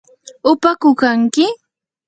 [0.51, 1.45] ¿upaku kanki?